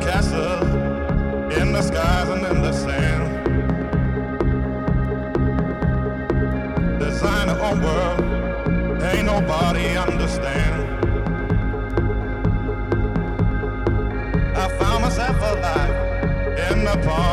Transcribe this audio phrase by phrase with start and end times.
[0.00, 0.62] castles
[1.60, 3.32] in the skies and in the sand.
[7.72, 8.20] World,
[9.02, 10.82] ain't nobody understand.
[14.54, 17.31] I found myself alive in the palm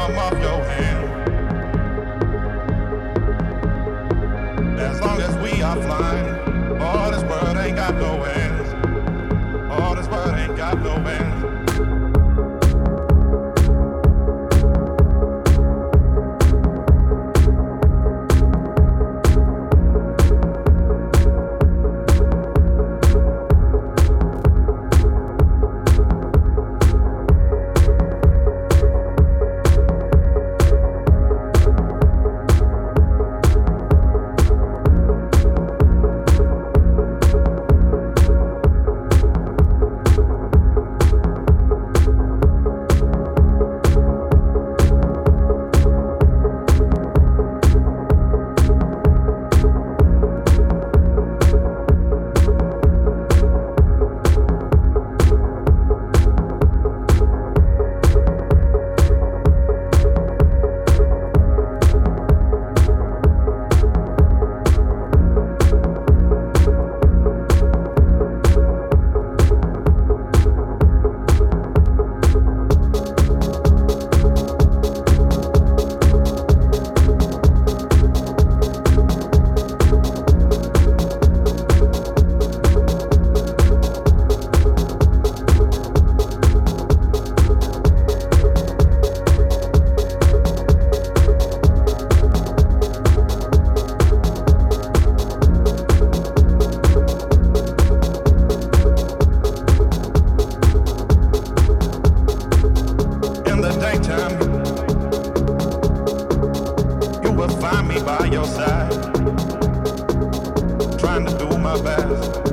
[111.69, 112.48] my best,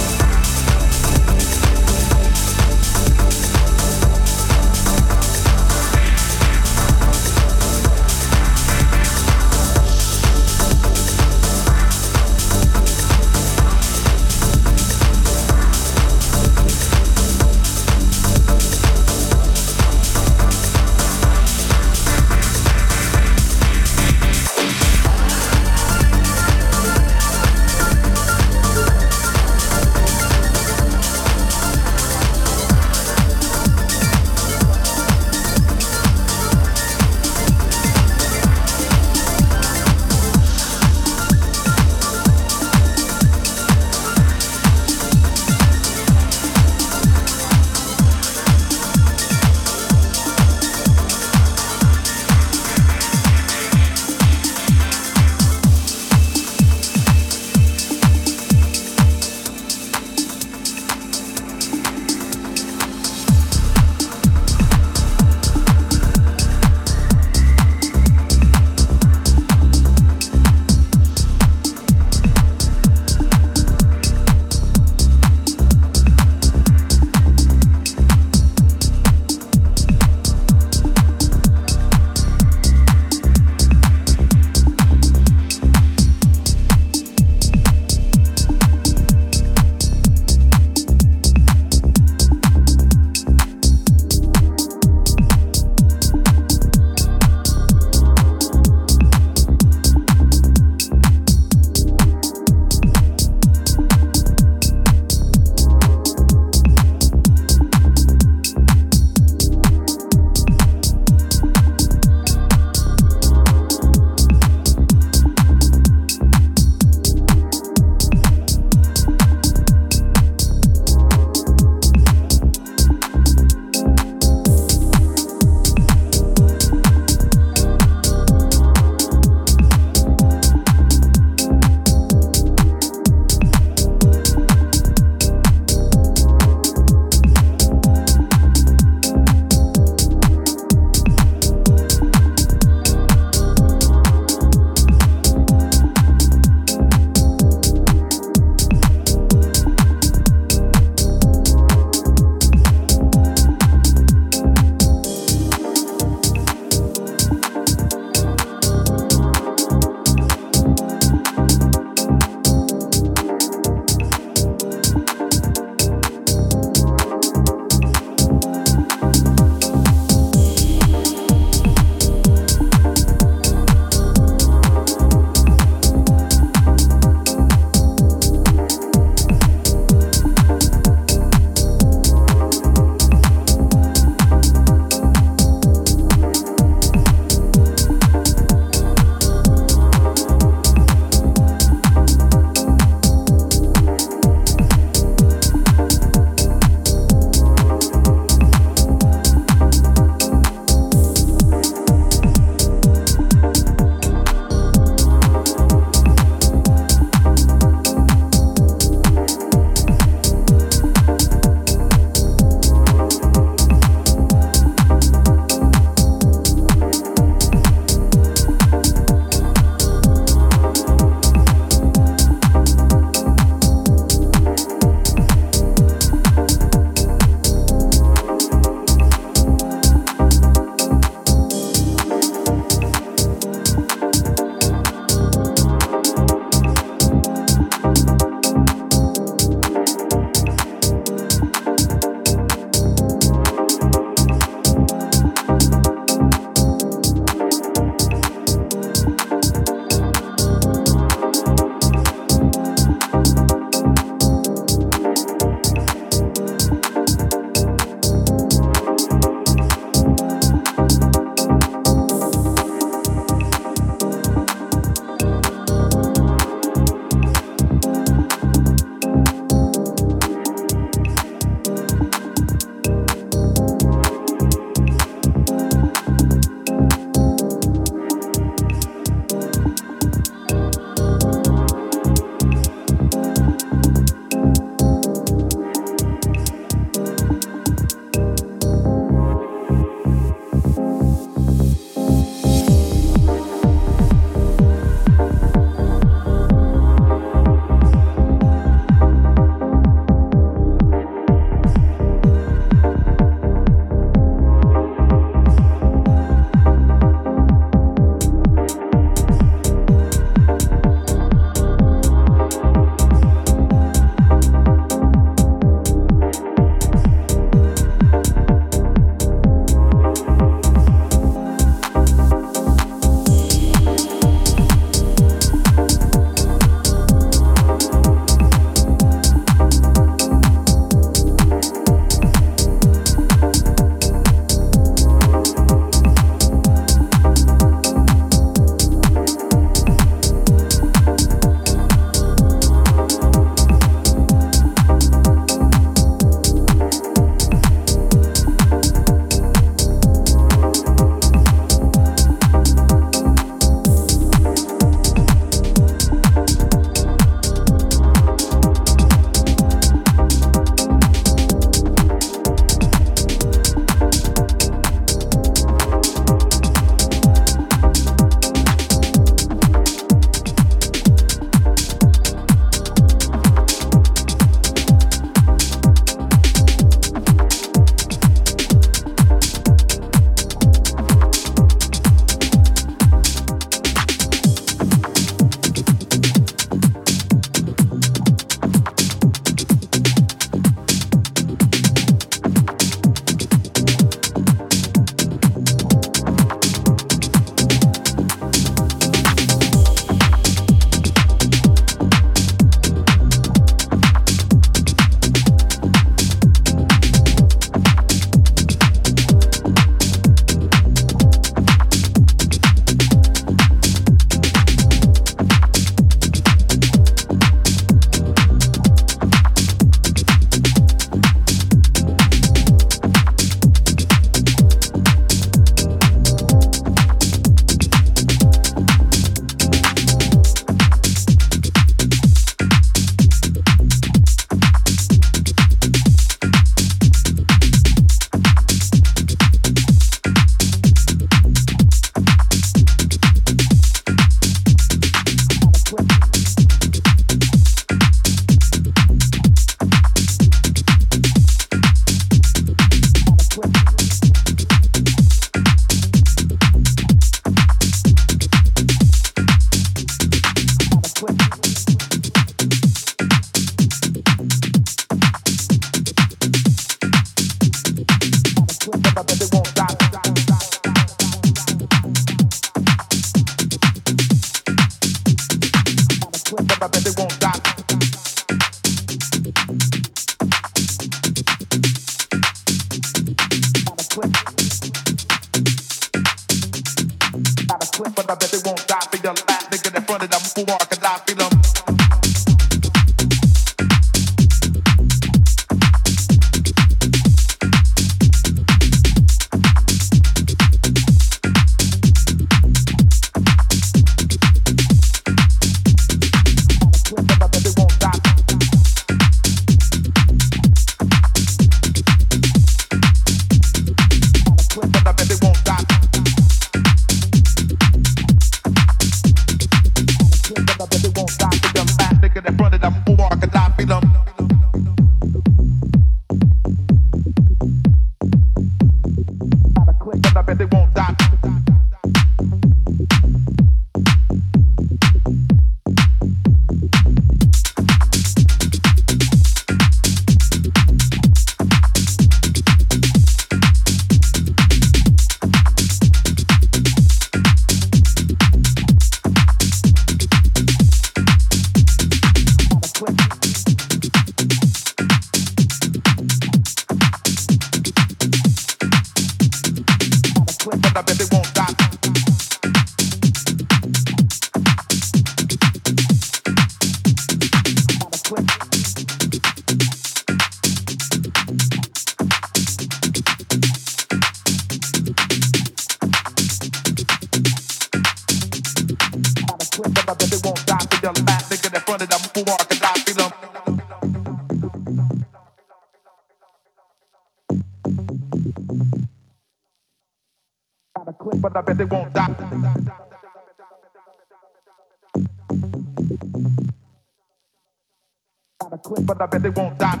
[598.88, 600.00] quit, but I bet they won't die.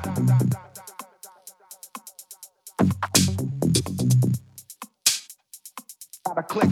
[6.24, 6.70] Gotta click.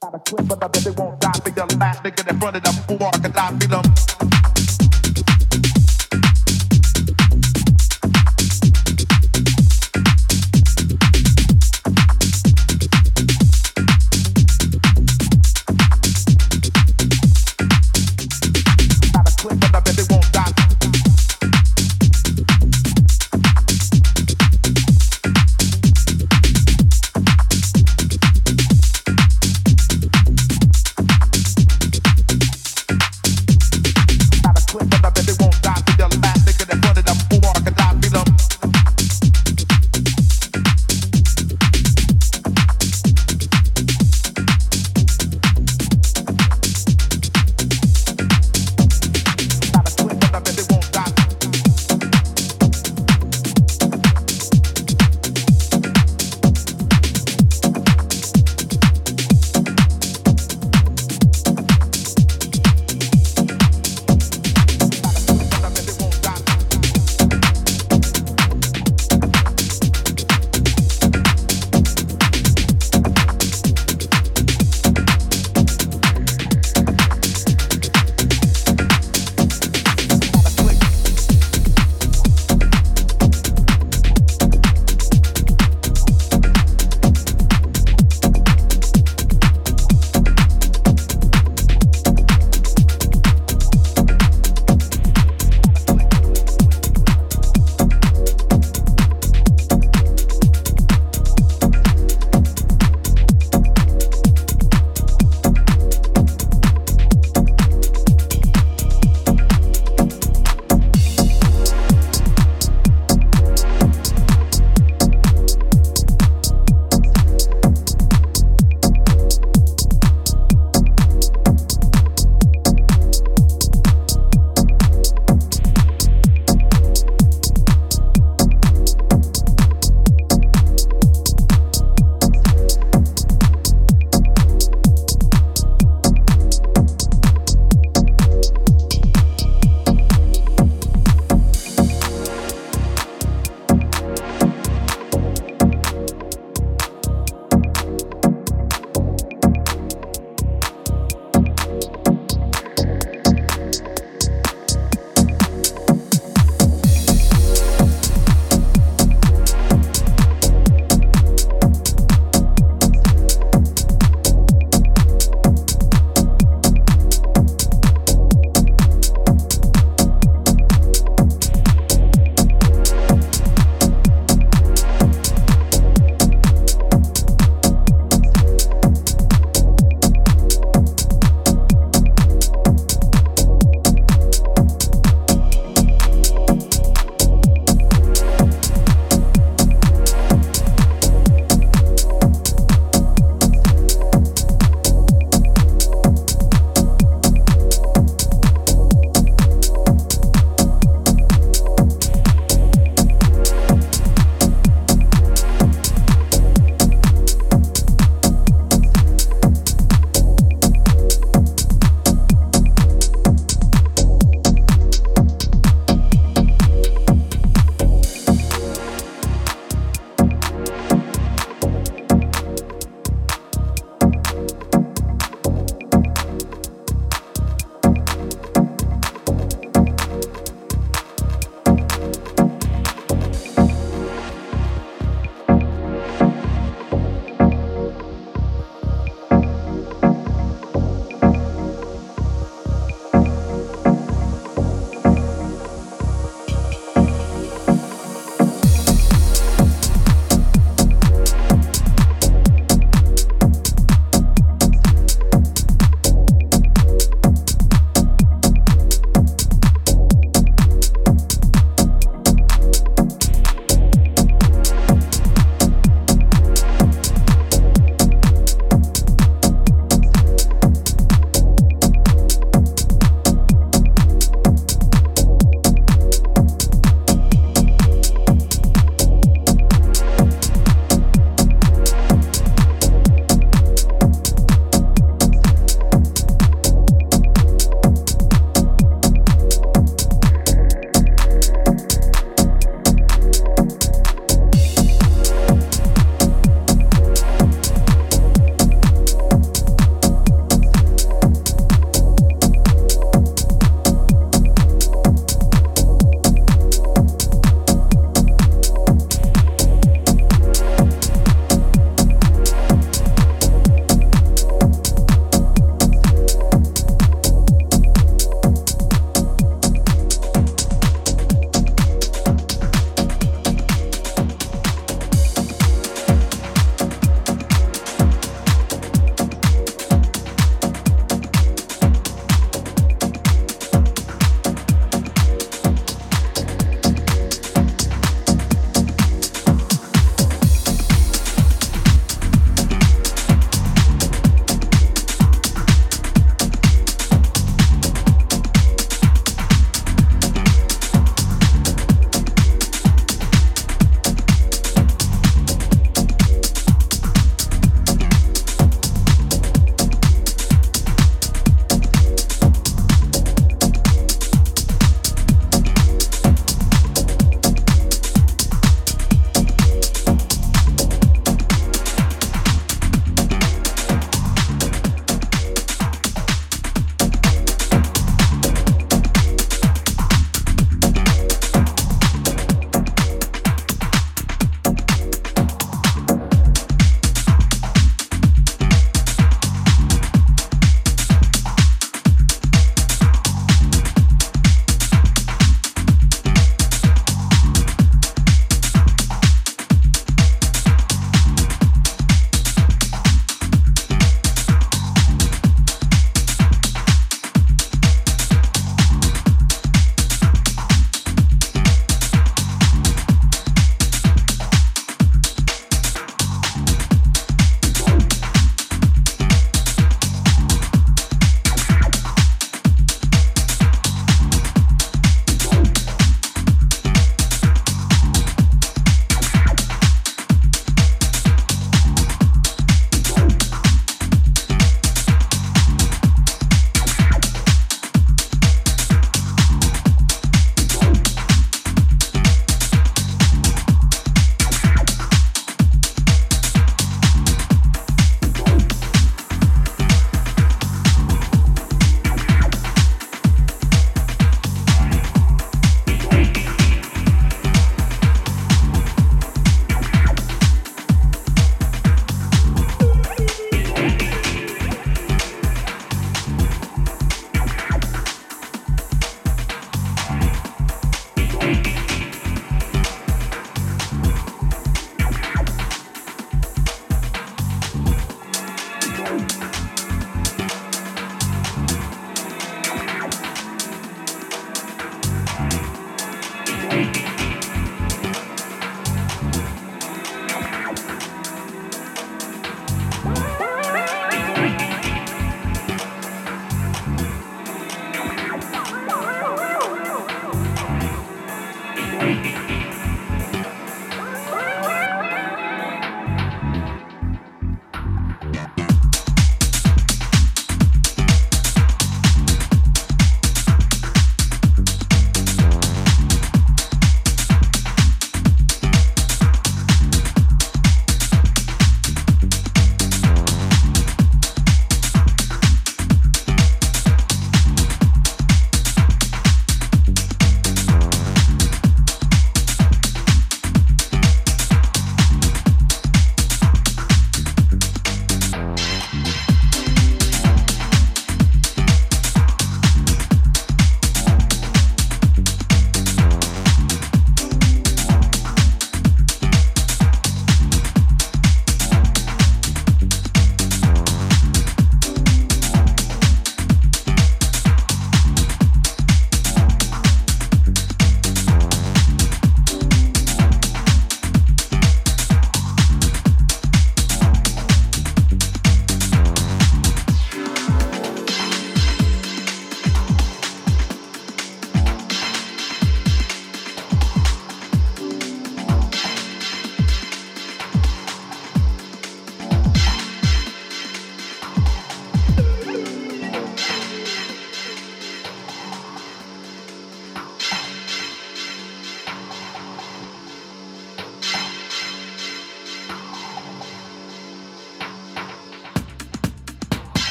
[0.00, 1.32] Gotta click, but I bet they won't die.
[1.44, 3.52] Be the last nigga that fronted up for I could die.
[3.52, 4.11] Be them.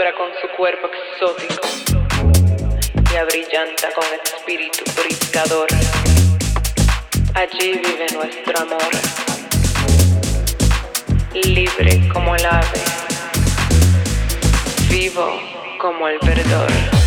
[0.00, 1.60] Con su cuerpo exótico
[3.12, 5.68] y abrillanta con espíritu purificador.
[7.34, 8.90] Allí vive nuestro amor,
[11.34, 12.82] libre como el ave,
[14.88, 15.38] vivo
[15.78, 16.99] como el verdor.